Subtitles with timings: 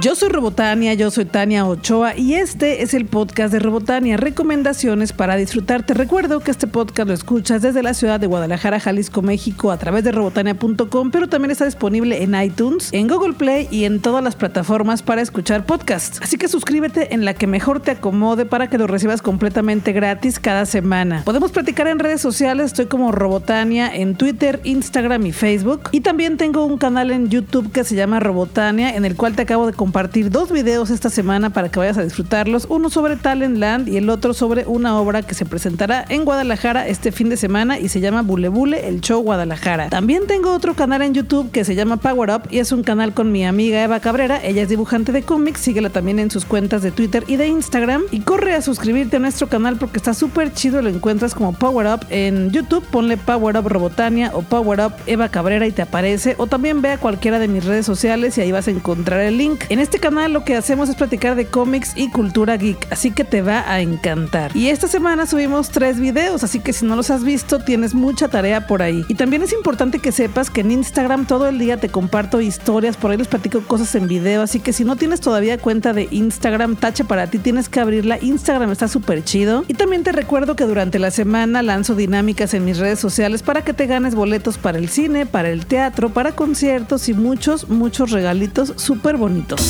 [0.00, 5.12] Yo soy Robotania, yo soy Tania Ochoa y este es el podcast de Robotania, recomendaciones
[5.12, 5.84] para disfrutar.
[5.84, 9.76] Te recuerdo que este podcast lo escuchas desde la ciudad de Guadalajara, Jalisco, México, a
[9.76, 14.24] través de robotania.com, pero también está disponible en iTunes, en Google Play y en todas
[14.24, 16.18] las plataformas para escuchar podcasts.
[16.22, 20.40] Así que suscríbete en la que mejor te acomode para que lo recibas completamente gratis
[20.40, 21.24] cada semana.
[21.26, 25.90] Podemos platicar en redes sociales, estoy como Robotania en Twitter, Instagram y Facebook.
[25.92, 29.42] Y también tengo un canal en YouTube que se llama Robotania, en el cual te
[29.42, 32.68] acabo de compartir compartir dos videos esta semana para que vayas a disfrutarlos.
[32.70, 37.10] Uno sobre Talentland y el otro sobre una obra que se presentará en Guadalajara este
[37.10, 39.88] fin de semana y se llama Bule Bule, el show Guadalajara.
[39.88, 43.14] También tengo otro canal en YouTube que se llama Power Up y es un canal
[43.14, 44.38] con mi amiga Eva Cabrera.
[44.44, 48.02] Ella es dibujante de cómics, síguela también en sus cuentas de Twitter y de Instagram.
[48.12, 50.82] Y corre a suscribirte a nuestro canal porque está súper chido.
[50.82, 52.84] Lo encuentras como Power Up en YouTube.
[52.92, 56.36] Ponle Power Up Robotania o Power Up Eva Cabrera y te aparece.
[56.38, 59.36] O también ve a cualquiera de mis redes sociales y ahí vas a encontrar el
[59.36, 59.64] link.
[59.80, 63.42] Este canal lo que hacemos es platicar de cómics y cultura geek, así que te
[63.42, 64.56] va a encantar.
[64.56, 68.28] Y esta semana subimos tres videos, así que si no los has visto, tienes mucha
[68.28, 69.04] tarea por ahí.
[69.08, 72.96] Y también es importante que sepas que en Instagram todo el día te comparto historias,
[72.96, 76.08] por ahí les platico cosas en video, así que si no tienes todavía cuenta de
[76.10, 78.18] Instagram, tache para ti, tienes que abrirla.
[78.20, 79.64] Instagram está súper chido.
[79.68, 83.62] Y también te recuerdo que durante la semana lanzo dinámicas en mis redes sociales para
[83.62, 88.10] que te ganes boletos para el cine, para el teatro, para conciertos y muchos, muchos
[88.10, 89.69] regalitos súper bonitos.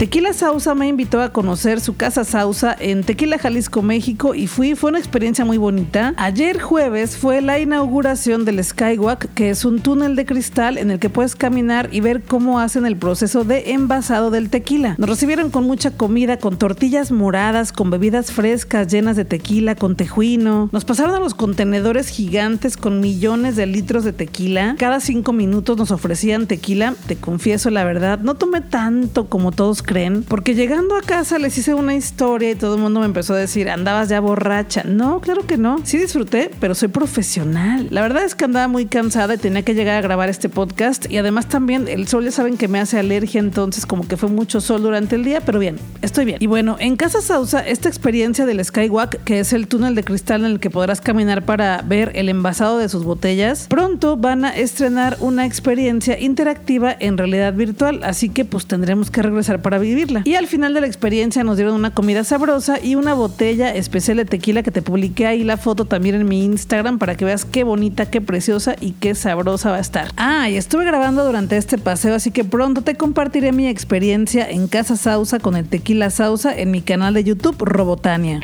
[0.00, 4.74] Tequila Sausa me invitó a conocer su casa Sausa en Tequila, Jalisco, México y fui,
[4.74, 6.14] fue una experiencia muy bonita.
[6.16, 11.00] Ayer jueves fue la inauguración del Skywalk, que es un túnel de cristal en el
[11.00, 14.94] que puedes caminar y ver cómo hacen el proceso de envasado del tequila.
[14.96, 19.96] Nos recibieron con mucha comida, con tortillas moradas, con bebidas frescas llenas de tequila, con
[19.96, 20.70] tejuino.
[20.72, 24.76] Nos pasaron a los contenedores gigantes con millones de litros de tequila.
[24.78, 26.94] Cada cinco minutos nos ofrecían tequila.
[27.06, 30.22] Te confieso la verdad, no tomé tanto como todos creen?
[30.22, 33.38] Porque llegando a casa les hice una historia y todo el mundo me empezó a
[33.38, 34.84] decir, andabas ya borracha.
[34.84, 35.80] No, claro que no.
[35.82, 37.88] Sí disfruté, pero soy profesional.
[37.90, 41.10] La verdad es que andaba muy cansada y tenía que llegar a grabar este podcast
[41.10, 44.28] y además también el sol ya saben que me hace alergia, entonces como que fue
[44.28, 46.36] mucho sol durante el día, pero bien, estoy bien.
[46.38, 50.44] Y bueno, en Casa Sausa, esta experiencia del Skywalk, que es el túnel de cristal
[50.44, 54.50] en el que podrás caminar para ver el envasado de sus botellas, pronto van a
[54.50, 60.22] estrenar una experiencia interactiva en realidad virtual, así que pues tendremos que regresar para vivirla.
[60.24, 64.18] Y al final de la experiencia nos dieron una comida sabrosa y una botella especial
[64.18, 67.44] de tequila que te publiqué ahí la foto también en mi Instagram para que veas
[67.44, 70.08] qué bonita, qué preciosa y qué sabrosa va a estar.
[70.16, 74.68] Ah, y estuve grabando durante este paseo, así que pronto te compartiré mi experiencia en
[74.68, 78.40] Casa Sausa con el tequila Sausa en mi canal de YouTube Robotania.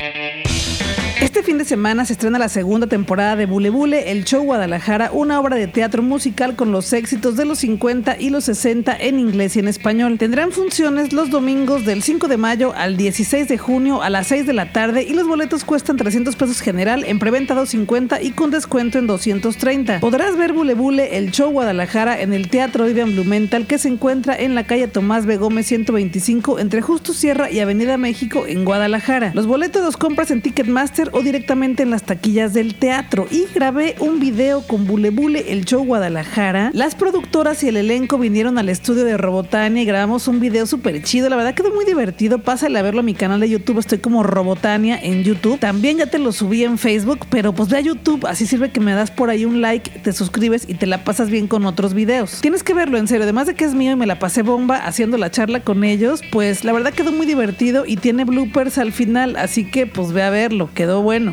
[1.19, 5.11] Este fin de semana se estrena la segunda temporada de Bule Bule, el show Guadalajara,
[5.13, 9.19] una obra de teatro musical con los éxitos de los 50 y los 60 en
[9.19, 10.19] inglés y en español.
[10.19, 14.47] Tendrán funciones los domingos del 5 de mayo al 16 de junio a las 6
[14.47, 18.51] de la tarde y los boletos cuestan 300 pesos general, en preventa 250 y con
[18.51, 20.01] descuento en 230.
[20.01, 24.37] Podrás ver Bule Bule, el show Guadalajara en el Teatro Vivian Blumenthal que se encuentra
[24.37, 25.39] en la calle Tomás B.
[25.39, 29.31] Gómez 125 entre Justo Sierra y Avenida México en Guadalajara.
[29.35, 33.27] Los boletos los compras en Ticketmaster o directamente en las taquillas del teatro.
[33.31, 36.71] Y grabé un video con Bule Bule, el show Guadalajara.
[36.73, 41.03] Las productoras y el elenco vinieron al estudio de Robotania y grabamos un video súper
[41.03, 41.29] chido.
[41.29, 42.39] La verdad quedó muy divertido.
[42.39, 43.79] Pásale a verlo a mi canal de YouTube.
[43.79, 45.59] Estoy como Robotania en YouTube.
[45.59, 48.27] También ya te lo subí en Facebook, pero pues ve a YouTube.
[48.27, 51.31] Así sirve que me das por ahí un like, te suscribes y te la pasas
[51.31, 52.41] bien con otros videos.
[52.41, 53.25] Tienes que verlo en serio.
[53.25, 56.23] Además de que es mío y me la pasé bomba haciendo la charla con ellos,
[56.31, 59.37] pues la verdad quedó muy divertido y tiene bloopers al final.
[59.37, 60.71] Así que pues ve a verlo.
[60.75, 61.33] Quedó bueno.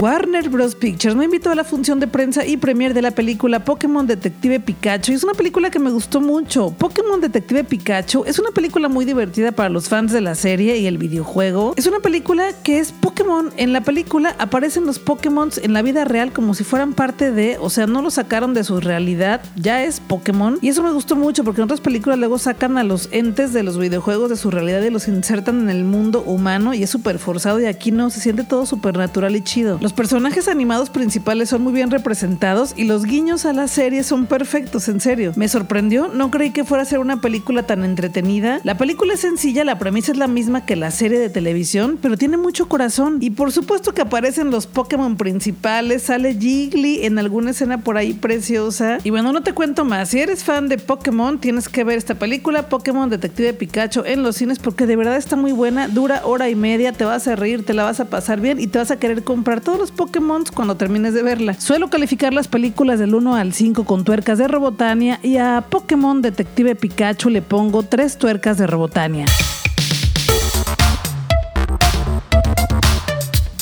[0.00, 0.74] Warner Bros.
[0.76, 4.58] Pictures me invitó a la función de prensa y premier de la película Pokémon Detective
[4.58, 5.12] Pikachu.
[5.12, 6.70] Es una película que me gustó mucho.
[6.78, 10.86] Pokémon Detective Pikachu es una película muy divertida para los fans de la serie y
[10.86, 11.74] el videojuego.
[11.76, 13.50] Es una película que es Pokémon.
[13.58, 17.58] En la película aparecen los Pokémon en la vida real como si fueran parte de,
[17.60, 20.58] o sea, no lo sacaron de su realidad, ya es Pokémon.
[20.62, 23.62] Y eso me gustó mucho porque en otras películas luego sacan a los entes de
[23.62, 27.18] los videojuegos de su realidad y los insertan en el mundo humano y es súper
[27.18, 29.78] forzado y aquí no, se siente todo súper natural y chido.
[29.82, 34.26] Los personajes animados principales son muy bien representados y los guiños a la serie son
[34.26, 35.32] perfectos, en serio.
[35.36, 38.60] Me sorprendió, no creí que fuera a ser una película tan entretenida.
[38.64, 42.16] La película es sencilla, la premisa es la misma que la serie de televisión, pero
[42.16, 43.18] tiene mucho corazón.
[43.20, 48.12] Y por supuesto que aparecen los Pokémon principales, sale Jiggly en alguna escena por ahí
[48.12, 48.98] preciosa.
[49.04, 52.14] Y bueno, no te cuento más, si eres fan de Pokémon, tienes que ver esta
[52.14, 56.48] película, Pokémon Detective Pikachu, en los cines porque de verdad está muy buena, dura hora
[56.48, 58.90] y media, te vas a reír, te la vas a pasar bien y te vas
[58.90, 61.54] a querer comprar todo los Pokémon cuando termines de verla.
[61.54, 66.20] Suelo calificar las películas del 1 al 5 con tuercas de Robotania y a Pokémon
[66.20, 69.24] Detective Pikachu le pongo 3 tuercas de Robotania.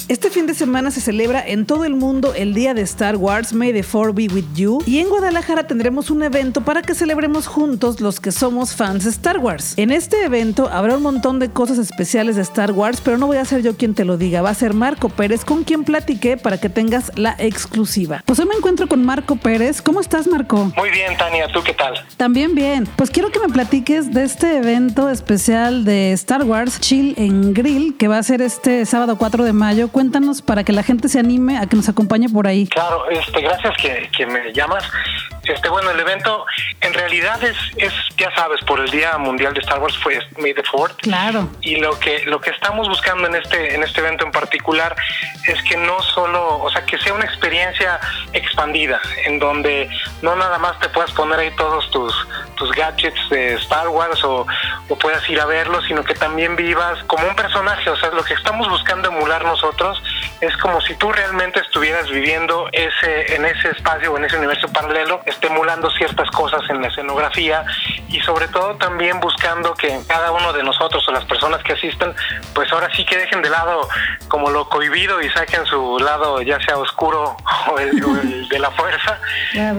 [0.09, 3.53] Este fin de semana se celebra en todo el mundo el día de Star Wars
[3.53, 7.47] May the 4 Be With You y en Guadalajara tendremos un evento para que celebremos
[7.47, 9.75] juntos los que somos fans de Star Wars.
[9.77, 13.37] En este evento habrá un montón de cosas especiales de Star Wars, pero no voy
[13.37, 16.39] a ser yo quien te lo diga, va a ser Marco Pérez con quien platiqué
[16.39, 18.23] para que tengas la exclusiva.
[18.25, 19.83] Pues hoy me encuentro con Marco Pérez.
[19.83, 20.73] ¿Cómo estás, Marco?
[20.75, 21.93] Muy bien, Tania, ¿tú qué tal?
[22.17, 22.89] También bien.
[22.97, 27.95] Pues quiero que me platiques de este evento especial de Star Wars Chill en Grill
[27.99, 31.19] que va a ser este sábado 4 de mayo cuéntanos para que la gente se
[31.19, 32.69] anime a que nos acompañe por ahí.
[32.69, 34.85] Claro, este, gracias que, que me llamas.
[35.49, 36.45] Este, bueno, el evento
[36.81, 40.55] en realidad es, es, ya sabes, por el Día Mundial de Star Wars fue May
[40.55, 40.97] the Fourth.
[41.00, 41.49] Claro.
[41.61, 44.95] Y lo que lo que estamos buscando en este en este evento en particular
[45.47, 47.99] es que no solo, o sea, que sea una experiencia
[48.33, 49.89] expandida en donde
[50.23, 52.15] no nada más te puedas poner ahí todos tus
[52.56, 54.47] tus gadgets de Star Wars o,
[54.89, 57.89] o puedas ir a verlos, sino que también vivas como un personaje.
[57.89, 60.03] O sea, lo que estamos buscando emular nosotros
[60.41, 64.69] es como si tú realmente estuvieras viviendo ese en ese espacio o en ese universo
[64.73, 67.64] paralelo, estimulando ciertas cosas en la escenografía
[68.08, 72.12] y sobre todo también buscando que cada uno de nosotros o las personas que asistan,
[72.55, 73.88] pues ahora sí que dejen de lado
[74.26, 77.37] como lo cohibido y saquen su lado ya sea oscuro
[77.70, 79.19] o el, o el de la fuerza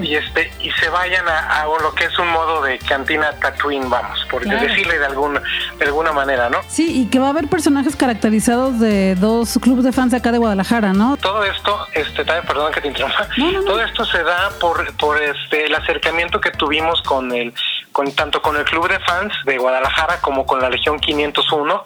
[0.02, 3.90] y este y se vayan a, a lo que es un modo de cantina Tatooine,
[3.90, 4.62] vamos, por Claro.
[4.66, 5.42] decirle de alguna
[5.78, 6.60] de alguna manera, ¿no?
[6.68, 10.32] Sí, y que va a haber personajes caracterizados de dos clubes de fans de acá
[10.32, 11.18] de Guadalajara, ¿no?
[11.18, 13.66] Todo esto, este, también, perdón que te interrumpa, No, no, no.
[13.66, 17.54] todo esto se da por, por este, el acercamiento que tuvimos con el,
[18.00, 21.84] con tanto con el club de fans de Guadalajara como con la Legión 501.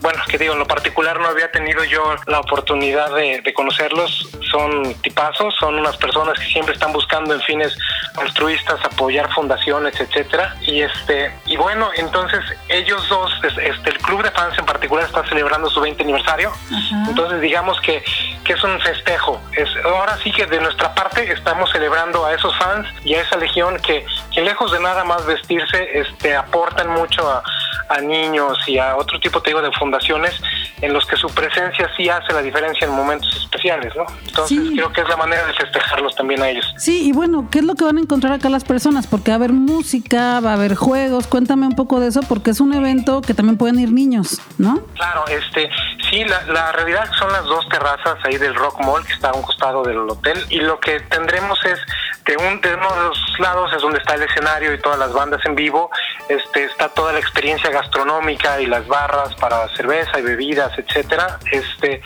[0.00, 4.28] Bueno, que digo, en lo particular no había tenido yo la oportunidad de, de conocerlos.
[4.50, 7.78] Son tipazos, son unas personas que siempre están buscando en fines
[8.16, 10.56] altruistas apoyar fundaciones, etcétera.
[10.62, 15.04] Y este, y bueno, entonces ellos dos, es- este, el club de fans en particular
[15.06, 16.50] está celebrando su 20 aniversario.
[16.50, 17.04] Ajá.
[17.08, 18.02] Entonces digamos que,
[18.44, 19.40] que es un festejo.
[19.52, 23.36] Es, ahora sí que de nuestra parte estamos celebrando a esos fans y a esa
[23.36, 24.04] legión que,
[24.34, 25.24] que lejos de nada más
[25.56, 27.42] vestirse, este, aportan mucho a,
[27.88, 30.34] a niños y a otro tipo te digo, de fundaciones
[30.80, 34.04] en los que su presencia sí hace la diferencia en momentos especiales, ¿no?
[34.26, 34.74] Entonces Sí.
[34.76, 36.64] creo que es la manera de festejarlos también a ellos.
[36.76, 39.06] Sí, y bueno, ¿qué es lo que van a encontrar acá las personas?
[39.06, 42.50] Porque va a haber música, va a haber juegos, cuéntame un poco de eso, porque
[42.50, 44.80] es un evento que también pueden ir niños, ¿no?
[44.94, 45.70] Claro, este,
[46.10, 49.32] sí, la, la realidad son las dos terrazas ahí del Rock Mall que está a
[49.34, 51.78] un costado del hotel y lo que tendremos es
[52.24, 55.12] de un de uno de los lados es donde está el escenario y todas las
[55.12, 55.90] bandas en vivo,
[56.28, 62.00] este está toda la experiencia gastronómica y las barras para cerveza y bebidas, etcétera, este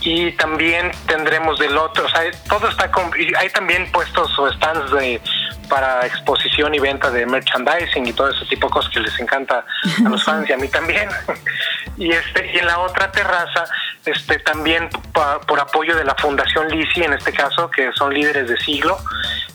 [0.00, 4.92] y también tendremos del otro, o sea, todo está con, hay también puestos o stands
[4.92, 5.20] de
[5.68, 9.64] para exposición y venta de merchandising y todo ese tipo de cosas que les encanta
[10.06, 11.08] a los fans y a mí también.
[11.98, 13.64] y este y en la otra terraza
[14.06, 18.48] este también pa- por apoyo de la Fundación Lisi en este caso que son líderes
[18.48, 18.96] de siglo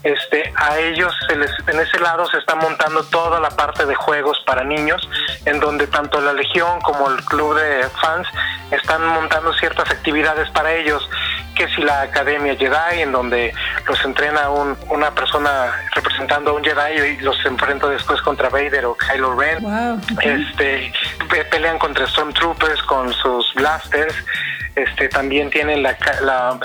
[0.04, 3.96] este a ellos se les, en ese lado se está montando toda la parte de
[3.96, 5.08] juegos para niños
[5.46, 8.28] en donde tanto la Legión como el club de fans
[8.72, 11.10] están montando ciertas actividades para ellos
[11.56, 13.54] que si la Academia Jedi en donde
[13.88, 18.86] los entrena un, una persona representando a un Jedi y los enfrenta después contra Vader
[18.86, 20.02] o Kylo Ren Wow.
[20.22, 20.92] este
[21.30, 24.16] pe- pelean contra Stormtroopers con sus blasters
[24.76, 26.58] este también tienen la, la-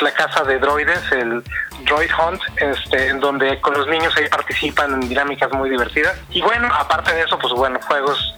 [0.00, 1.42] la casa de droides el
[1.84, 6.40] Droid Hunt este en donde con los niños ahí participan en dinámicas muy divertidas y
[6.42, 8.34] bueno aparte de eso pues bueno juegos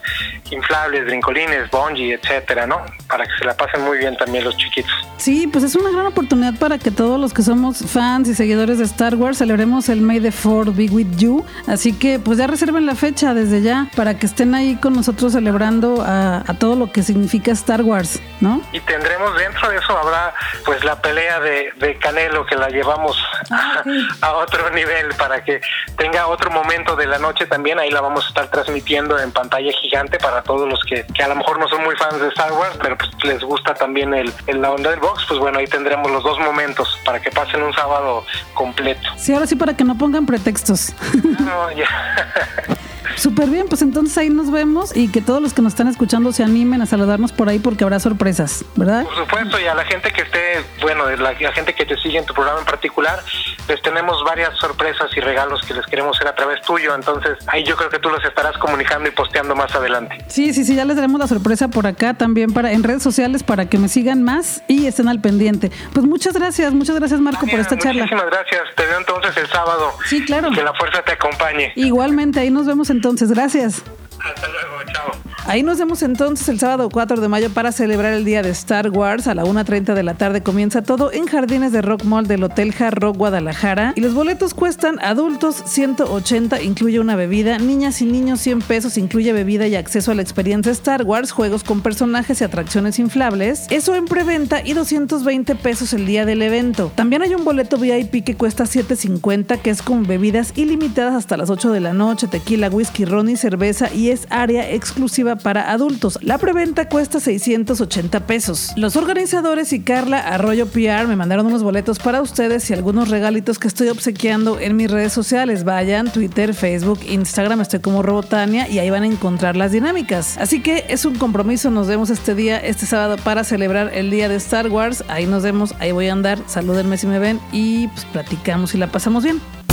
[0.50, 4.92] inflables brincolines bungee etcétera no para que se la pasen muy bien también los chiquitos
[5.16, 8.76] Sí, pues es una gran oportunidad para que todos los que somos fans y seguidores
[8.76, 11.46] de Star Wars celebremos el May the Fourth Be With You.
[11.66, 15.32] Así que pues ya reserven la fecha desde ya para que estén ahí con nosotros
[15.32, 18.60] celebrando a, a todo lo que significa Star Wars, ¿no?
[18.72, 20.34] y tendremos dentro de eso habrá
[20.66, 23.16] pues la pelea de, de Canelo que la llevamos
[23.50, 23.82] Ah,
[24.20, 25.60] a otro nivel para que
[25.96, 29.72] tenga otro momento de la noche también ahí la vamos a estar transmitiendo en pantalla
[29.72, 32.52] gigante para todos los que, que a lo mejor no son muy fans de Star
[32.52, 35.66] Wars pero pues les gusta también el, el la onda del box pues bueno ahí
[35.66, 38.24] tendremos los dos momentos para que pasen un sábado
[38.54, 40.92] completo Sí, ahora sí para que no pongan pretextos.
[41.44, 41.86] No, ya.
[43.16, 46.32] Súper bien, pues entonces ahí nos vemos y que todos los que nos están escuchando
[46.32, 49.04] se animen a saludarnos por ahí porque habrá sorpresas, ¿verdad?
[49.04, 52.18] Por supuesto, y a la gente que esté, bueno, la, la gente que te sigue
[52.18, 53.22] en tu programa en particular,
[53.68, 57.64] les tenemos varias sorpresas y regalos que les queremos hacer a través tuyo, entonces ahí
[57.64, 60.18] yo creo que tú los estarás comunicando y posteando más adelante.
[60.28, 63.42] Sí, sí, sí, ya les daremos la sorpresa por acá también para en redes sociales
[63.42, 65.70] para que me sigan más y estén al pendiente.
[65.92, 68.02] Pues muchas gracias, muchas gracias Marco por esta charla.
[68.02, 69.92] Muchísimas gracias, te veo entonces el sábado.
[70.06, 70.50] Sí, claro.
[70.50, 71.72] Que la fuerza te acompañe.
[71.76, 73.82] Igualmente, ahí nos vemos entonces, gracias.
[74.24, 75.34] Hasta luego, chao.
[75.46, 78.88] Ahí nos vemos entonces el sábado 4 de mayo para celebrar el día de Star
[78.88, 79.26] Wars.
[79.26, 82.74] A la 1.30 de la tarde comienza todo en Jardines de Rock Mall del Hotel
[82.78, 83.92] Hard Rock Guadalajara.
[83.94, 87.58] Y los boletos cuestan adultos 180, incluye una bebida.
[87.58, 91.62] Niñas y niños 100 pesos, incluye bebida y acceso a la experiencia Star Wars, juegos
[91.62, 93.66] con personajes y atracciones inflables.
[93.68, 96.90] Eso en preventa y 220 pesos el día del evento.
[96.94, 101.50] También hay un boleto VIP que cuesta 7.50, que es con bebidas ilimitadas hasta las
[101.50, 106.18] 8 de la noche, tequila, whisky, ron y cerveza y es área exclusiva para adultos.
[106.22, 108.72] La preventa cuesta 680 pesos.
[108.76, 113.58] Los organizadores y Carla Arroyo PR me mandaron unos boletos para ustedes y algunos regalitos
[113.58, 115.64] que estoy obsequiando en mis redes sociales.
[115.64, 120.38] Vayan, Twitter, Facebook, Instagram, estoy como Robotania y ahí van a encontrar las dinámicas.
[120.38, 124.28] Así que es un compromiso, nos vemos este día, este sábado, para celebrar el día
[124.28, 125.04] de Star Wars.
[125.08, 128.78] Ahí nos vemos, ahí voy a andar, salúdenme si me ven y pues platicamos y
[128.78, 129.63] la pasamos bien.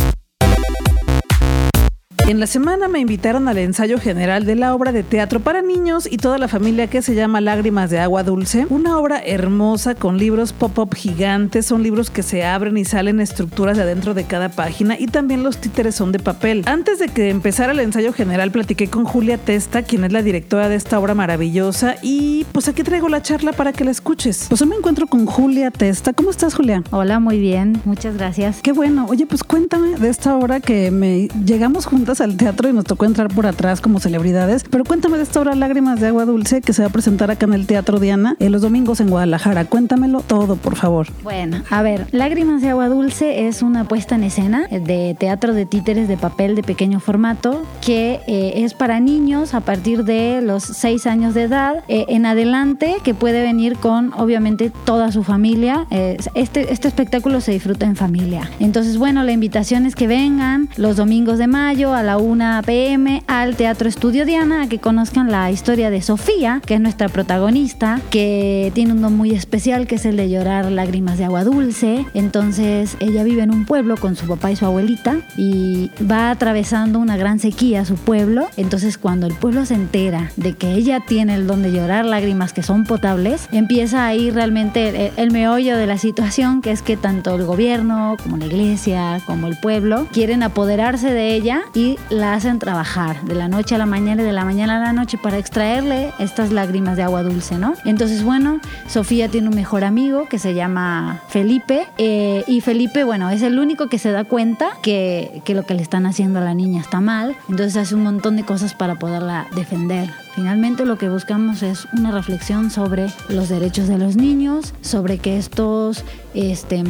[2.32, 6.08] En la semana me invitaron al ensayo general de la obra de teatro para niños
[6.10, 10.18] y toda la familia que se llama Lágrimas de Agua Dulce, una obra hermosa con
[10.18, 14.48] libros pop-up gigantes, son libros que se abren y salen estructuras de adentro de cada
[14.48, 16.64] página y también los títeres son de papel.
[16.68, 20.70] Antes de que empezara el ensayo general platiqué con Julia Testa, quien es la directora
[20.70, 24.46] de esta obra maravillosa y pues aquí traigo la charla para que la escuches.
[24.48, 26.14] Pues hoy me encuentro con Julia Testa.
[26.14, 26.82] ¿Cómo estás Julia?
[26.92, 28.62] Hola, muy bien, muchas gracias.
[28.62, 29.06] Qué bueno.
[29.10, 33.06] Oye, pues cuéntame de esta obra que me llegamos juntas al teatro y nos tocó
[33.06, 34.64] entrar por atrás como celebridades.
[34.70, 37.46] Pero cuéntame de esta obra Lágrimas de Agua Dulce que se va a presentar acá
[37.46, 39.66] en el Teatro Diana en los domingos en Guadalajara.
[39.66, 41.08] Cuéntamelo todo, por favor.
[41.24, 45.66] Bueno, a ver, Lágrimas de Agua Dulce es una puesta en escena de teatro de
[45.66, 50.64] títeres de papel de pequeño formato que eh, es para niños a partir de los
[50.64, 55.88] 6 años de edad eh, en adelante que puede venir con obviamente toda su familia.
[55.90, 58.50] Eh, este, este espectáculo se disfruta en familia.
[58.60, 63.24] Entonces, bueno, la invitación es que vengan los domingos de mayo a la 1 pm
[63.28, 68.00] al Teatro Estudio Diana a que conozcan la historia de Sofía, que es nuestra protagonista,
[68.10, 72.06] que tiene un don muy especial que es el de llorar lágrimas de agua dulce.
[72.14, 77.00] Entonces ella vive en un pueblo con su papá y su abuelita y va atravesando
[77.00, 78.48] una gran sequía su pueblo.
[78.58, 82.54] Entonces cuando el pueblo se entera de que ella tiene el don de llorar lágrimas
[82.54, 86.98] que son potables, empieza ahí realmente el, el meollo de la situación, que es que
[86.98, 92.34] tanto el gobierno como la iglesia como el pueblo quieren apoderarse de ella y la
[92.34, 95.18] hacen trabajar de la noche a la mañana y de la mañana a la noche
[95.18, 97.74] para extraerle estas lágrimas de agua dulce, ¿no?
[97.86, 103.30] Entonces, bueno, Sofía tiene un mejor amigo que se llama Felipe eh, y Felipe, bueno,
[103.30, 106.42] es el único que se da cuenta que, que lo que le están haciendo a
[106.42, 110.10] la niña está mal, entonces hace un montón de cosas para poderla defender.
[110.36, 115.38] Finalmente lo que buscamos es una reflexión sobre los derechos de los niños, sobre que
[115.38, 116.84] estos este,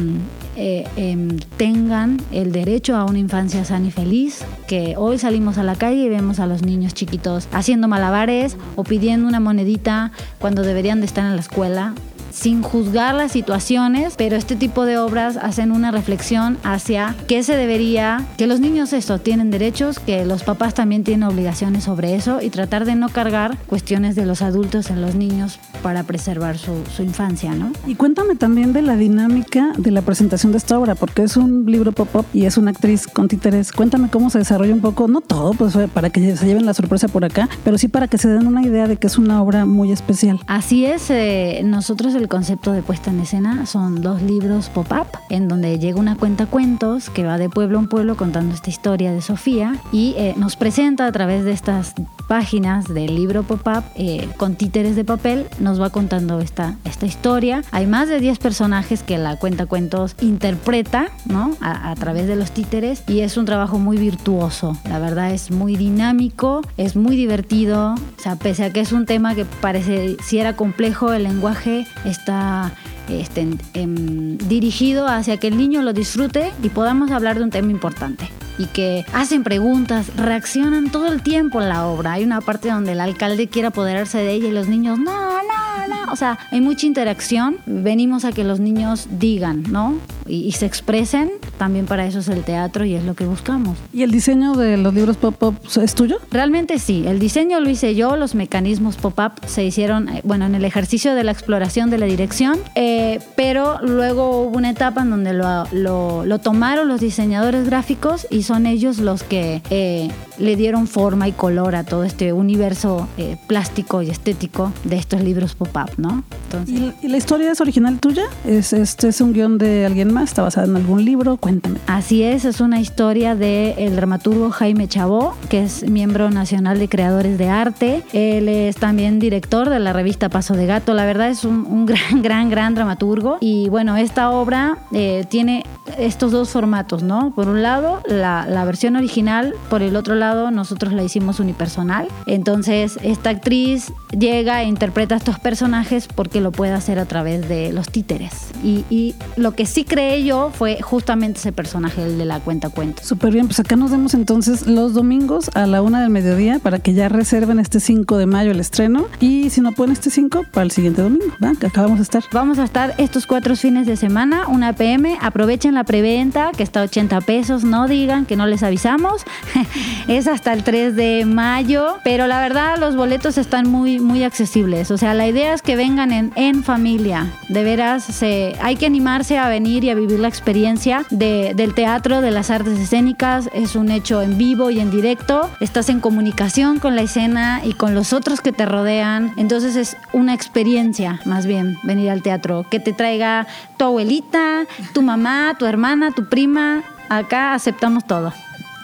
[0.56, 5.64] eh, eh, tengan el derecho a una infancia sana y feliz, que hoy salimos a
[5.64, 10.62] la calle y vemos a los niños chiquitos haciendo malabares o pidiendo una monedita cuando
[10.62, 11.94] deberían de estar en la escuela
[12.32, 17.56] sin juzgar las situaciones, pero este tipo de obras hacen una reflexión hacia qué se
[17.56, 22.40] debería, que los niños esto tienen derechos, que los papás también tienen obligaciones sobre eso
[22.40, 26.72] y tratar de no cargar cuestiones de los adultos en los niños para preservar su,
[26.94, 27.72] su infancia, ¿no?
[27.86, 31.66] Y cuéntame también de la dinámica de la presentación de esta obra, porque es un
[31.66, 33.72] libro pop-up y es una actriz con títeres.
[33.72, 37.08] Cuéntame cómo se desarrolla un poco, no todo, pues para que se lleven la sorpresa
[37.08, 39.66] por acá, pero sí para que se den una idea de que es una obra
[39.66, 40.40] muy especial.
[40.46, 45.48] Así es, eh, nosotros el concepto de puesta en escena son dos libros pop-up, en
[45.48, 49.22] donde llega una cuenta cuentos que va de pueblo en pueblo contando esta historia de
[49.22, 51.94] Sofía y eh, nos presenta a través de estas
[52.28, 57.62] páginas del libro pop-up eh, con títeres de papel, nos va contando esta, esta historia.
[57.70, 61.56] Hay más de 10 personajes que la cuenta cuentos interpreta ¿no?
[61.60, 64.76] a, a través de los títeres y es un trabajo muy virtuoso.
[64.88, 67.94] La verdad es muy dinámico, es muy divertido.
[67.94, 72.72] O sea, pese a que es un tema que pareciera complejo, el lenguaje está
[73.08, 77.70] este, em, dirigido hacia que el niño lo disfrute y podamos hablar de un tema
[77.70, 78.30] importante.
[78.58, 82.12] Y que hacen preguntas, reaccionan todo el tiempo en la obra.
[82.12, 85.88] Hay una parte donde el alcalde quiere apoderarse de ella y los niños, no, no,
[85.88, 86.01] no.
[86.12, 87.56] O sea, hay mucha interacción.
[87.66, 89.94] Venimos a que los niños digan, ¿no?
[90.26, 93.76] y, y se expresen, también para eso es el teatro y es lo que buscamos.
[93.92, 96.18] ¿Y el diseño de los libros pop-up es tuyo?
[96.30, 100.54] Realmente sí, el diseño lo hice yo, los mecanismos pop-up se hicieron, eh, bueno, en
[100.54, 105.10] el ejercicio de la exploración de la dirección, eh, pero luego hubo una etapa en
[105.10, 110.54] donde lo, lo- lo tomaron los diseñadores gráficos y son ellos los que eh, le
[110.56, 115.54] dieron forma y color a todo este universo eh, plástico y estético de estos libros
[115.56, 116.22] pop-up, ¿no?
[116.44, 118.24] Entonces, ¿Y, y la historia es original tuya?
[118.44, 120.24] ¿Es, este es un guion de alguien más?
[120.24, 121.36] ¿Está basada en algún libro?
[121.36, 121.78] Cuéntame.
[121.86, 127.38] Así es, es una historia del dramaturgo Jaime Chabó, que es miembro nacional de creadores
[127.38, 128.02] de arte.
[128.12, 130.92] Él es también director de la revista Paso de Gato.
[130.94, 133.38] La verdad es un, un gran, gran, gran dramaturgo.
[133.40, 135.64] Y bueno, esta obra eh, tiene
[135.98, 137.32] estos dos formatos, ¿no?
[137.34, 142.08] Por un lado, la, la versión original, por el otro lado, nosotros la hicimos unipersonal.
[142.26, 147.48] Entonces, esta actriz llega e interpreta a estos personajes porque lo puede hacer a través
[147.48, 148.32] de los títeres.
[148.64, 152.70] Y, y lo que sí creé yo fue justamente ese personaje, el de la cuenta
[152.70, 153.06] cuentos.
[153.06, 156.78] Súper bien, pues acá nos vemos entonces los domingos a la una del mediodía para
[156.78, 159.06] que ya reserven este 5 de mayo el estreno.
[159.20, 161.58] Y si no pueden este 5, para el siguiente domingo, ¿verdad?
[161.58, 162.24] Que acá vamos a estar.
[162.32, 165.18] Vamos a estar estos cuatro fines de semana, una PM.
[165.20, 167.64] Aprovechen la preventa, que está a 80 pesos.
[167.64, 169.22] No digan que no les avisamos.
[170.08, 171.96] es hasta el 3 de mayo.
[172.04, 174.90] Pero la verdad, los boletos están muy, muy accesibles.
[174.90, 177.26] O sea, la idea es que vengan en, en familia.
[177.48, 178.22] De veras,
[178.60, 182.50] hay que animarse a venir y a vivir la experiencia de- del teatro, de las
[182.50, 183.50] artes escénicas.
[183.52, 185.50] Es un hecho en vivo y en directo.
[185.60, 189.32] Estás en comunicación con la escena y con los otros que te rodean.
[189.36, 192.64] Entonces es una experiencia, más bien, venir al teatro.
[192.70, 194.62] Que te traiga tu abuelita,
[194.94, 196.84] tu mamá, tu hermana, tu prima.
[197.08, 198.32] Acá aceptamos todo.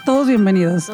[0.09, 0.91] Todos bienvenidos.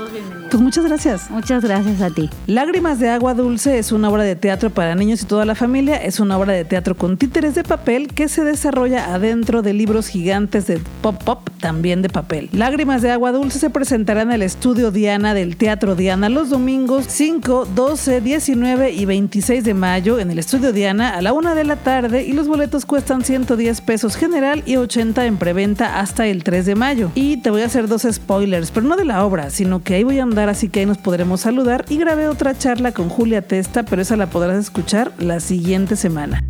[0.50, 1.30] Pues muchas gracias.
[1.30, 2.28] Muchas gracias a ti.
[2.48, 5.96] Lágrimas de agua dulce es una obra de teatro para niños y toda la familia.
[5.96, 10.08] Es una obra de teatro con títeres de papel que se desarrolla adentro de libros
[10.08, 12.48] gigantes de pop pop, también de papel.
[12.50, 17.04] Lágrimas de agua dulce se presentará en el estudio Diana del Teatro Diana los domingos
[17.06, 21.62] 5, 12, 19 y 26 de mayo en el estudio Diana a la una de
[21.62, 26.42] la tarde y los boletos cuestan 110 pesos general y 80 en preventa hasta el
[26.42, 27.12] 3 de mayo.
[27.14, 30.04] Y te voy a hacer dos spoilers, pero no de la obra, sino que ahí
[30.04, 31.84] voy a andar, así que ahí nos podremos saludar.
[31.88, 36.42] Y grabé otra charla con Julia Testa, pero esa la podrás escuchar la siguiente semana.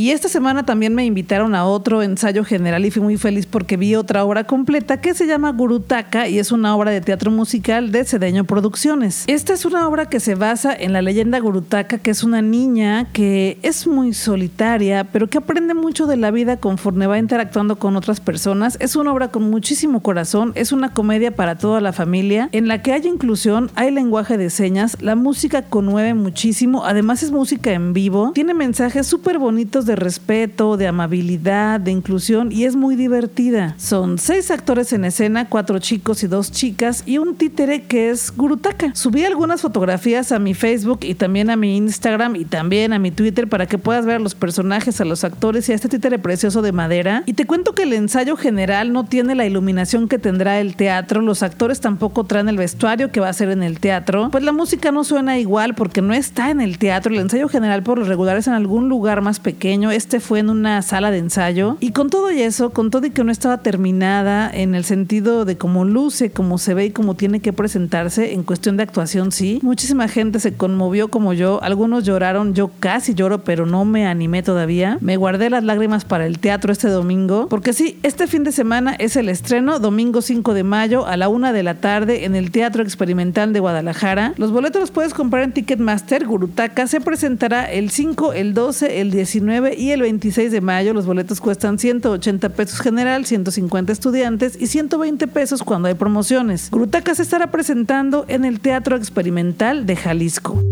[0.00, 3.76] Y esta semana también me invitaron a otro ensayo general y fui muy feliz porque
[3.76, 7.92] vi otra obra completa que se llama Gurutaka y es una obra de teatro musical
[7.92, 9.24] de Cedeño Producciones.
[9.26, 13.12] Esta es una obra que se basa en la leyenda Gurutaka, que es una niña
[13.12, 17.94] que es muy solitaria, pero que aprende mucho de la vida conforme va interactuando con
[17.94, 18.78] otras personas.
[18.80, 22.80] Es una obra con muchísimo corazón, es una comedia para toda la familia, en la
[22.80, 27.92] que hay inclusión, hay lenguaje de señas, la música conmueve muchísimo, además es música en
[27.92, 33.74] vivo, tiene mensajes súper bonitos respeto, de amabilidad, de inclusión y es muy divertida.
[33.78, 38.32] Son seis actores en escena, cuatro chicos y dos chicas y un títere que es
[38.36, 38.94] Gurutaka.
[38.94, 43.10] Subí algunas fotografías a mi Facebook y también a mi Instagram y también a mi
[43.10, 46.18] Twitter para que puedas ver a los personajes, a los actores y a este títere
[46.18, 47.22] precioso de madera.
[47.26, 51.20] Y te cuento que el ensayo general no tiene la iluminación que tendrá el teatro,
[51.20, 54.52] los actores tampoco traen el vestuario que va a ser en el teatro, pues la
[54.52, 58.04] música no suena igual porque no está en el teatro, el ensayo general por lo
[58.04, 61.78] regular es en algún lugar más pequeño, este fue en una sala de ensayo.
[61.80, 65.44] Y con todo y eso, con todo y que no estaba terminada en el sentido
[65.44, 69.32] de cómo luce, cómo se ve y cómo tiene que presentarse en cuestión de actuación,
[69.32, 74.06] sí, muchísima gente se conmovió como yo, algunos lloraron, yo casi lloro pero no me
[74.06, 78.44] animé todavía, me guardé las lágrimas para el teatro este domingo, porque sí, este fin
[78.44, 82.24] de semana es el estreno, domingo 5 de mayo a la una de la tarde
[82.24, 84.34] en el Teatro Experimental de Guadalajara.
[84.36, 89.10] Los boletos los puedes comprar en Ticketmaster, Gurutaka se presentará el 5, el 12, el
[89.10, 90.94] 19 y el 26 de mayo.
[90.94, 96.70] Los boletos cuestan 180 pesos general, 150 estudiantes y 120 pesos cuando hay promociones.
[96.70, 100.62] Gurutaka se estará presentando en el Teatro Experimental de Jalisco.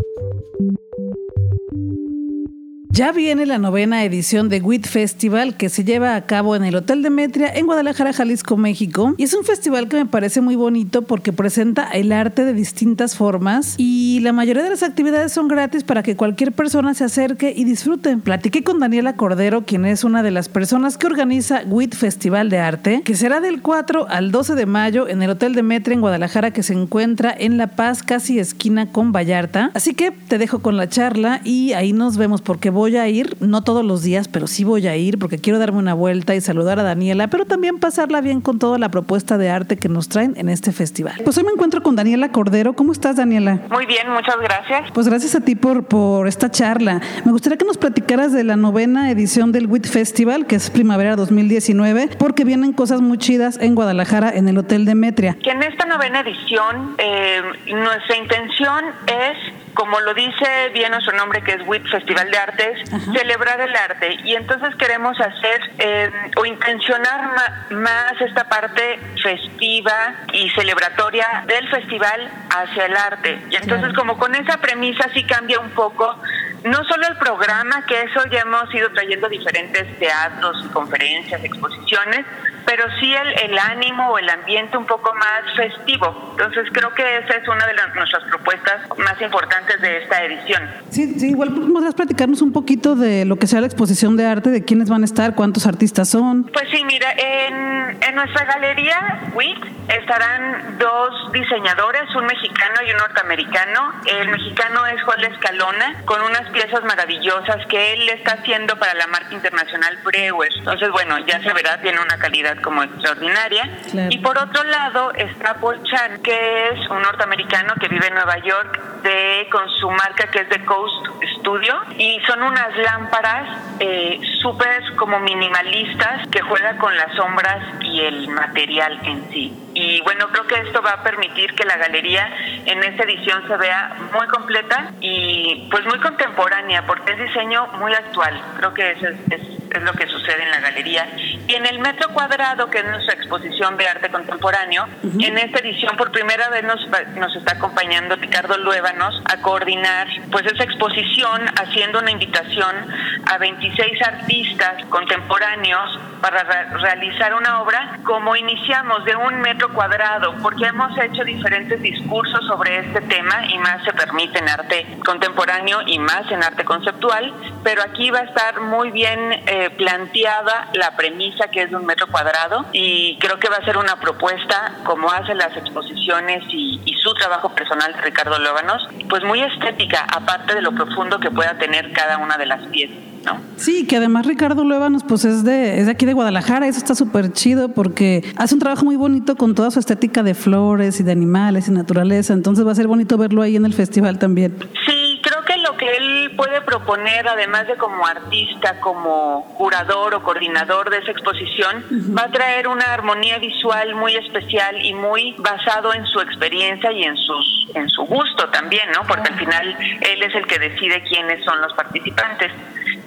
[2.99, 6.75] Ya viene la novena edición de WIT Festival que se lleva a cabo en el
[6.75, 9.15] Hotel Demetria en Guadalajara, Jalisco, México.
[9.17, 13.15] Y es un festival que me parece muy bonito porque presenta el arte de distintas
[13.15, 17.53] formas y la mayoría de las actividades son gratis para que cualquier persona se acerque
[17.57, 18.17] y disfrute.
[18.17, 22.59] Platiqué con Daniela Cordero, quien es una de las personas que organiza WIT Festival de
[22.59, 26.51] Arte, que será del 4 al 12 de mayo en el Hotel Demetria en Guadalajara
[26.51, 29.71] que se encuentra en La Paz, casi esquina con Vallarta.
[29.75, 33.37] Así que te dejo con la charla y ahí nos vemos porque voy a ir,
[33.41, 36.41] no todos los días, pero sí voy a ir porque quiero darme una vuelta y
[36.41, 40.09] saludar a Daniela, pero también pasarla bien con toda la propuesta de arte que nos
[40.09, 41.15] traen en este festival.
[41.25, 42.73] Pues hoy me encuentro con Daniela Cordero.
[42.75, 43.61] ¿Cómo estás, Daniela?
[43.71, 44.91] Muy bien, muchas gracias.
[44.93, 47.01] Pues gracias a ti por, por esta charla.
[47.25, 51.17] Me gustaría que nos platicaras de la novena edición del WIT Festival, que es primavera
[51.17, 55.37] 2019, porque vienen cosas muy chidas en Guadalajara, en el Hotel Demetria.
[55.43, 59.37] Que en esta novena edición, eh, nuestra intención es
[59.79, 64.19] como lo dice bien nuestro nombre, que es WIT Festival de Artes, celebrar el arte.
[64.25, 67.31] Y entonces queremos hacer eh, o intencionar
[67.71, 73.41] más esta parte festiva y celebratoria del festival hacia el arte.
[73.51, 76.21] Y entonces como con esa premisa sí cambia un poco
[76.65, 82.27] no solo el programa, que eso ya hemos ido trayendo diferentes teatros, conferencias, exposiciones,
[82.69, 86.15] pero sí el, el ánimo o el ambiente un poco más festivo.
[86.33, 90.63] Entonces creo que esa es una de nuestras propuestas más importantes de esta edición.
[90.91, 94.51] Sí, sí, igual podrías platicarnos un poquito de lo que sea la exposición de arte,
[94.51, 96.45] de quiénes van a estar, cuántos artistas son.
[96.45, 102.99] Pues sí, mira, en, en nuestra galería WIT estarán dos diseñadores, un mexicano y un
[102.99, 103.95] norteamericano.
[104.05, 109.07] El mexicano es Juan Escalona, con unas piezas maravillosas que él está haciendo para la
[109.07, 110.53] marca internacional Breuer.
[110.59, 113.69] Entonces, bueno, ya se verá, tiene una calidad como extraordinaria.
[114.11, 118.39] Y por otro lado está Paul Chan, que es un norteamericano que vive en Nueva
[118.39, 121.07] York, de con su marca que es The Coast
[121.39, 121.75] Studio.
[121.99, 128.29] Y son unas lámparas eh, súper como minimalistas que juegan con las sombras y el
[128.29, 129.69] material en sí.
[129.75, 132.29] Y bueno, creo que esto va a permitir que la galería
[132.67, 137.93] en esta edición se vea muy completa y pues muy contemporánea, porque es diseño muy
[137.93, 138.41] actual.
[138.57, 141.07] Creo que eso es, lo que sucede en la galería.
[141.49, 145.97] Y en el metro cuadrado, que es nuestra exposición de arte contemporáneo, en esta edición
[145.97, 152.01] por primera vez nos, nos está acompañando Ricardo Luévanos a coordinar pues esa exposición, haciendo
[152.01, 152.77] una invitación
[153.25, 160.67] a 26 artistas contemporáneos para realizar una obra como iniciamos de un metro cuadrado, porque
[160.67, 165.99] hemos hecho diferentes discursos sobre este tema y más se permite en arte contemporáneo y
[165.99, 167.33] más en arte conceptual,
[167.65, 171.87] pero aquí va a estar muy bien eh, planteada la premisa que es de un
[171.87, 176.81] metro cuadrado y creo que va a ser una propuesta como hace las exposiciones y,
[176.85, 181.31] y su trabajo personal de Ricardo Lóbanos, pues muy estética, aparte de lo profundo que
[181.31, 183.09] pueda tener cada una de las piezas.
[183.57, 186.95] Sí, que además Ricardo Luévanos pues es de, es de aquí de Guadalajara, eso está
[186.95, 191.03] súper chido porque hace un trabajo muy bonito con toda su estética de flores y
[191.03, 194.57] de animales y naturaleza, entonces va a ser bonito verlo ahí en el festival también.
[194.87, 200.23] Sí, creo que lo que él puede proponer, además de como artista, como curador o
[200.23, 201.85] coordinador de esa exposición,
[202.17, 207.05] va a traer una armonía visual muy especial y muy basado en su experiencia y
[207.05, 209.07] en sus en su gusto también, ¿no?
[209.07, 212.51] Porque al final él es el que decide quiénes son los participantes.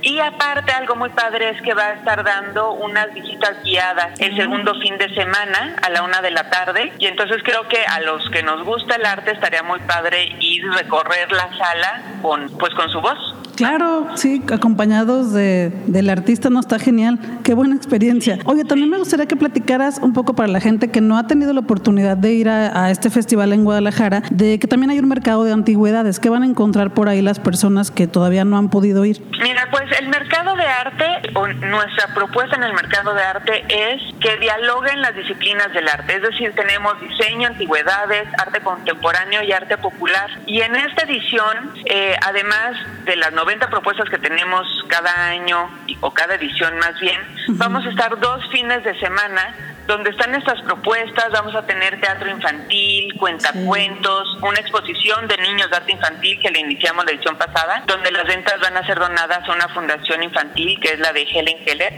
[0.02, 4.36] Y aparte algo muy padre es que va a estar dando unas visitas guiadas el
[4.36, 6.92] segundo fin de semana a la una de la tarde.
[7.00, 10.66] Y entonces creo que a los que nos gusta el arte estaría muy padre ir
[10.72, 13.36] recorrer la sala con pues con su voz.
[13.62, 17.20] Claro, sí, acompañados de, del artista, no está genial.
[17.44, 18.40] Qué buena experiencia.
[18.46, 21.54] Oye, también me gustaría que platicaras un poco para la gente que no ha tenido
[21.54, 25.44] la oportunidad de ir a, este festival en Guadalajara, de que también hay un mercado
[25.44, 26.20] de antigüedades.
[26.20, 29.24] ¿Qué van a encontrar por ahí las personas que todavía no han podido ir?
[29.44, 34.02] Mira, pues el mercado de arte, o nuestra propuesta en el mercado de arte es
[34.20, 36.16] que dialoguen las disciplinas del arte.
[36.16, 40.32] Es decir, tenemos diseño, antigüedades, arte contemporáneo y arte popular.
[40.48, 45.70] Y en esta edición, eh, además de las novelas propuestas que tenemos cada año
[46.02, 50.62] o cada edición más bien, vamos a estar dos fines de semana donde están estas
[50.62, 56.50] propuestas, vamos a tener teatro infantil, cuentacuentos, una exposición de niños de arte infantil que
[56.50, 60.24] le iniciamos la edición pasada, donde las ventas van a ser donadas a una fundación
[60.24, 61.94] infantil que es la de Helen Keller.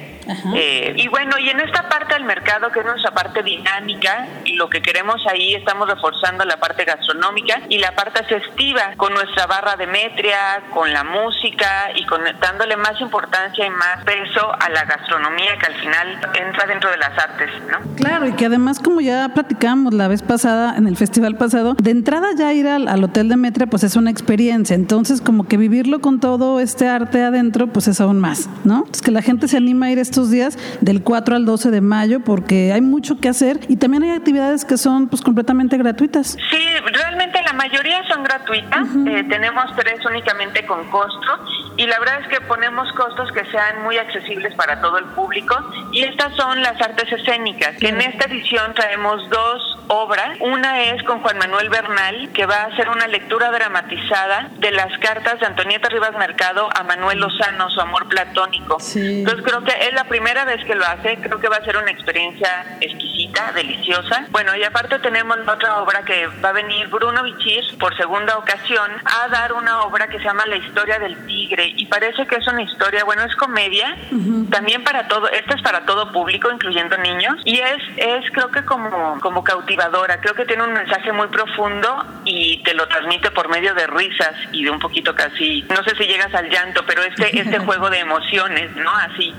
[0.56, 4.56] Eh, y bueno, y en esta parte del mercado, que es nuestra parte dinámica, y
[4.56, 9.46] lo que queremos ahí, estamos reforzando la parte gastronómica y la parte festiva, con nuestra
[9.46, 14.70] barra de metria, con la música y con, dándole más importancia y más peso a
[14.70, 17.52] la gastronomía que al final entra dentro de las artes.
[17.96, 21.91] Claro, y que además, como ya platicamos la vez pasada, en el festival pasado, de
[21.91, 24.76] entrada ya ir al, al Hotel de Metria, pues es una experiencia.
[24.76, 28.86] Entonces, como que vivirlo con todo este arte adentro, pues es aún más, ¿no?
[28.91, 31.82] Es que la gente se anima a ir estos días del 4 al 12 de
[31.82, 36.38] mayo porque hay mucho que hacer y también hay actividades que son pues completamente gratuitas.
[36.50, 38.88] Sí, realmente la mayoría son gratuitas.
[39.06, 41.39] Eh, tenemos tres únicamente con costo
[41.78, 45.56] y la verdad es que ponemos costos que sean muy accesibles para todo el público
[45.92, 50.38] y estas son las artes escénicas, que en esta edición traemos dos obras.
[50.39, 54.98] Una es con Juan Manuel Bernal, que va a hacer una lectura dramatizada de las
[54.98, 58.78] cartas de Antonieta Rivas Mercado a Manuel Lozano, su amor platónico.
[58.96, 61.78] Entonces creo que es la primera vez que lo hace, creo que va a ser
[61.78, 64.26] una experiencia exquisita, deliciosa.
[64.32, 67.24] Bueno, y aparte tenemos otra obra que va a venir Bruno
[67.78, 71.86] Por segunda ocasión a dar una obra que se llama La historia del tigre y
[71.88, 73.98] parece que es una historia, bueno, es comedia,
[74.50, 78.64] también para todo, esta es para todo público, incluyendo niños, y es, es creo que
[78.64, 83.50] como, como cautivadora, creo que tiene un mensaje muy profundo y te lo transmite por
[83.50, 87.04] medio de risas y de un poquito casi, no sé si llegas al llanto, pero
[87.04, 88.92] este, este juego de emociones, ¿no?
[88.92, 89.34] Así.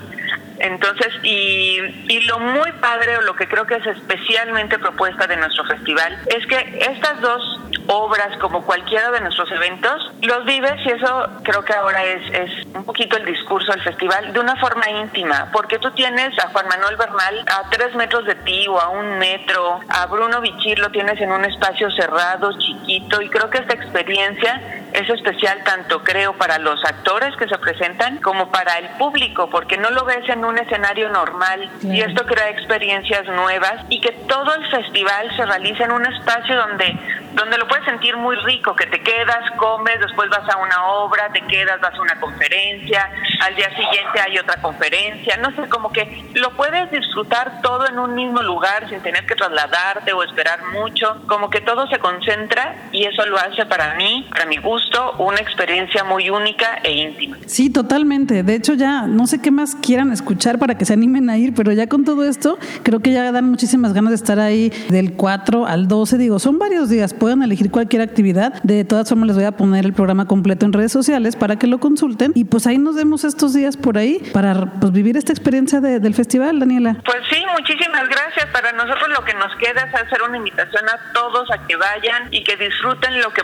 [0.58, 5.36] Entonces, y, y, lo muy padre o lo que creo que es especialmente propuesta de
[5.36, 10.90] nuestro festival es que estas dos obras como cualquiera de nuestros eventos, los vives y
[10.90, 14.88] eso creo que ahora es, es un poquito el discurso del festival de una forma
[14.90, 18.88] íntima, porque tú tienes a Juan Manuel Bernal a tres metros de ti o a
[18.88, 23.58] un metro, a Bruno Bichir lo tienes en un espacio cerrado, chiquito, y creo que
[23.58, 24.60] esta experiencia
[24.92, 29.76] es especial tanto creo para los actores que se presentan como para el público, porque
[29.76, 34.54] no lo ves en un escenario normal y esto crea experiencias nuevas y que todo
[34.54, 36.96] el festival se realiza en un espacio donde
[37.34, 41.30] donde lo puedes sentir muy rico, que te quedas, comes, después vas a una obra,
[41.32, 45.92] te quedas, vas a una conferencia, al día siguiente hay otra conferencia, no sé, como
[45.92, 50.60] que lo puedes disfrutar todo en un mismo lugar sin tener que trasladarte o esperar
[50.72, 55.12] mucho, como que todo se concentra y eso lo hace para mí, para mi gusto,
[55.18, 57.36] una experiencia muy única e íntima.
[57.46, 58.42] Sí, totalmente.
[58.42, 61.54] De hecho, ya no sé qué más quieran escuchar para que se animen a ir,
[61.54, 65.14] pero ya con todo esto, creo que ya dan muchísimas ganas de estar ahí del
[65.14, 68.62] 4 al 12, digo, son varios días pueden elegir cualquier actividad.
[68.64, 71.66] De todas formas, les voy a poner el programa completo en redes sociales para que
[71.66, 72.32] lo consulten.
[72.34, 76.14] Y pues ahí nos vemos estos días por ahí para pues, vivir esta experiencia del
[76.14, 76.98] festival, Daniela.
[77.02, 78.44] Pues sí, muchísimas gracias.
[78.52, 82.28] Para nosotros lo que nos queda es hacer una invitación a todos a que vayan
[82.30, 83.40] y que disfruten lo que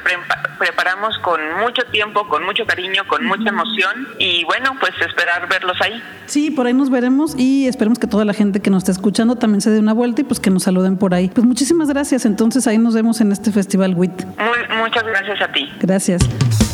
[0.59, 4.09] preparamos con mucho tiempo, con mucho cariño, con mucha emoción.
[4.19, 6.03] Y bueno, pues esperar verlos ahí.
[6.27, 9.37] Sí, por ahí nos veremos y esperemos que toda la gente que nos está escuchando
[9.37, 11.31] también se dé una vuelta y pues que nos saluden por ahí.
[11.35, 12.27] Pues muchísimas gracias.
[12.27, 14.25] Entonces ahí nos vemos en este festival Festival WIT.
[14.79, 15.69] muchas gracias a ti.
[15.81, 16.70] Gracias.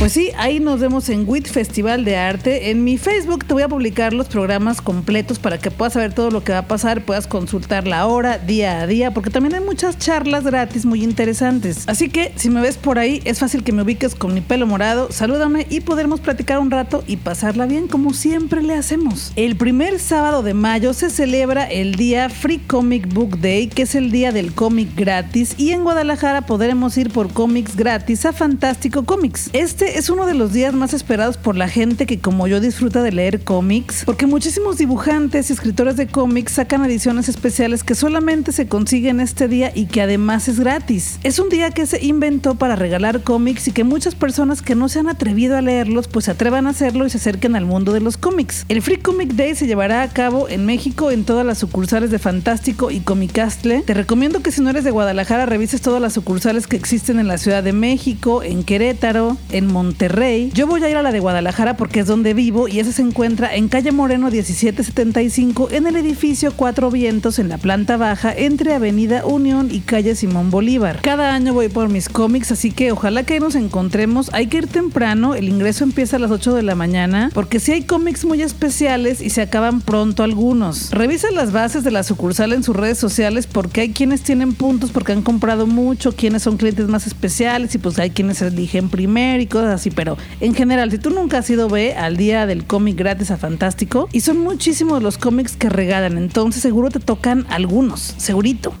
[0.00, 2.70] Pues sí, ahí nos vemos en WIT Festival de Arte.
[2.70, 6.30] En mi Facebook te voy a publicar los programas completos para que puedas saber todo
[6.30, 9.60] lo que va a pasar, puedas consultar la hora día a día, porque también hay
[9.60, 11.86] muchas charlas gratis muy interesantes.
[11.86, 14.66] Así que si me ves por ahí, es fácil que me ubiques con mi pelo
[14.66, 19.32] morado, salúdame y podremos platicar un rato y pasarla bien como siempre le hacemos.
[19.36, 23.94] El primer sábado de mayo se celebra el día Free Comic Book Day, que es
[23.94, 29.04] el día del cómic gratis, y en Guadalajara podremos ir por cómics gratis a Fantástico
[29.04, 29.50] Comics.
[29.52, 33.02] Este es uno de los días más esperados por la gente que como yo disfruta
[33.02, 38.52] de leer cómics, porque muchísimos dibujantes y escritores de cómics sacan ediciones especiales que solamente
[38.52, 41.18] se consiguen este día y que además es gratis.
[41.22, 44.88] Es un día que se inventó para regalar cómics y que muchas personas que no
[44.88, 47.92] se han atrevido a leerlos pues se atrevan a hacerlo y se acerquen al mundo
[47.92, 48.64] de los cómics.
[48.68, 52.18] El Free Comic Day se llevará a cabo en México en todas las sucursales de
[52.18, 53.82] Fantástico y Comicastle.
[53.86, 57.28] Te recomiendo que si no eres de Guadalajara revises todas las sucursales que existen en
[57.28, 59.79] la Ciudad de México, en Querétaro, en Monterrey.
[60.54, 63.02] Yo voy a ir a la de Guadalajara porque es donde vivo y esa se
[63.02, 68.74] encuentra en calle Moreno 1775 en el edificio Cuatro Vientos en la planta baja entre
[68.74, 71.00] Avenida Unión y calle Simón Bolívar.
[71.02, 74.30] Cada año voy por mis cómics, así que ojalá que nos encontremos.
[74.32, 77.72] Hay que ir temprano, el ingreso empieza a las 8 de la mañana porque si
[77.72, 80.90] hay cómics muy especiales y se acaban pronto algunos.
[80.90, 84.90] Revisa las bases de la sucursal en sus redes sociales porque hay quienes tienen puntos
[84.90, 89.42] porque han comprado mucho, quienes son clientes más especiales y pues hay quienes eligen primero
[89.42, 92.64] y cosas así, pero en general, si tú nunca has ido, ve al día del
[92.64, 97.46] cómic gratis a Fantástico y son muchísimos los cómics que regalan, entonces seguro te tocan
[97.48, 98.74] algunos, segurito.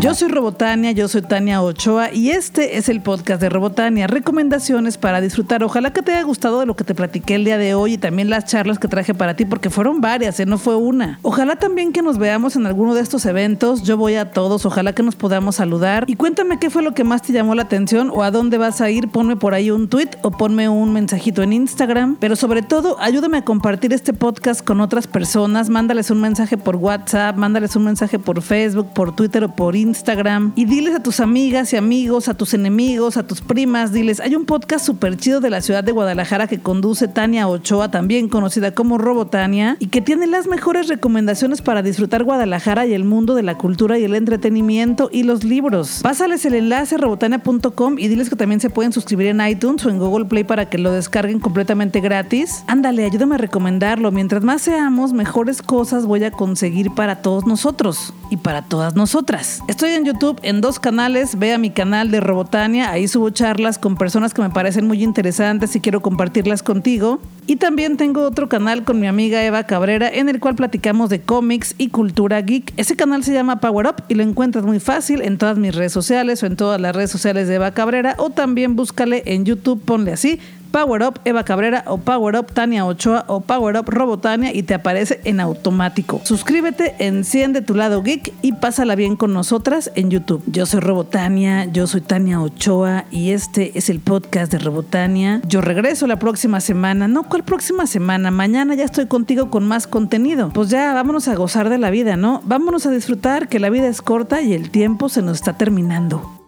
[0.00, 4.96] Yo soy Robotania, yo soy Tania Ochoa y este es el podcast de Robotania, recomendaciones
[4.96, 5.62] para disfrutar.
[5.62, 7.98] Ojalá que te haya gustado de lo que te platiqué el día de hoy y
[7.98, 10.46] también las charlas que traje para ti, porque fueron varias, ¿eh?
[10.46, 11.18] no fue una.
[11.20, 14.94] Ojalá también que nos veamos en alguno de estos eventos, yo voy a todos, ojalá
[14.94, 16.04] que nos podamos saludar.
[16.06, 18.80] Y cuéntame qué fue lo que más te llamó la atención o a dónde vas
[18.80, 22.62] a ir, ponme por ahí un tweet o ponme un mensajito en Instagram, pero sobre
[22.62, 27.76] todo ayúdame a compartir este podcast con otras personas, mándales un mensaje por WhatsApp, mándales
[27.76, 31.72] un mensaje por Facebook, por Twitter o por Instagram Instagram y diles a tus amigas
[31.72, 35.50] y amigos, a tus enemigos, a tus primas, diles, hay un podcast súper chido de
[35.50, 40.28] la ciudad de Guadalajara que conduce Tania Ochoa, también conocida como Robotania, y que tiene
[40.28, 45.10] las mejores recomendaciones para disfrutar Guadalajara y el mundo de la cultura y el entretenimiento
[45.12, 46.00] y los libros.
[46.02, 49.98] Pásales el enlace robotania.com y diles que también se pueden suscribir en iTunes o en
[49.98, 52.62] Google Play para que lo descarguen completamente gratis.
[52.68, 54.12] Ándale, ayúdame a recomendarlo.
[54.12, 59.62] Mientras más seamos, mejores cosas voy a conseguir para todos nosotros y para todas nosotras.
[59.80, 61.38] Estoy en YouTube en dos canales.
[61.38, 62.90] Ve a mi canal de Robotania.
[62.90, 67.18] Ahí subo charlas con personas que me parecen muy interesantes y quiero compartirlas contigo.
[67.46, 71.22] Y también tengo otro canal con mi amiga Eva Cabrera en el cual platicamos de
[71.22, 72.74] cómics y cultura geek.
[72.76, 75.94] Ese canal se llama Power Up y lo encuentras muy fácil en todas mis redes
[75.94, 79.80] sociales o en todas las redes sociales de Eva Cabrera o también búscale en YouTube,
[79.82, 84.54] ponle así Power Up Eva Cabrera o Power Up Tania Ochoa o Power Up Robotania
[84.54, 86.20] y te aparece en automático.
[86.24, 90.42] Suscríbete, enciende tu lado geek y pásala bien con nosotras en YouTube.
[90.46, 95.40] Yo soy Robotania, yo soy Tania Ochoa y este es el podcast de Robotania.
[95.46, 97.08] Yo regreso la próxima semana.
[97.08, 98.30] No, ¿cuál próxima semana?
[98.30, 100.50] Mañana ya estoy contigo con más contenido.
[100.52, 102.42] Pues ya, vámonos a gozar de la vida, ¿no?
[102.44, 106.39] Vámonos a disfrutar que la vida es corta y el tiempo se nos está terminando.